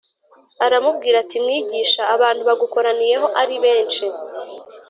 [0.65, 4.05] aramubwira ati mwigisha abantu bagukoraniyeho ari benshi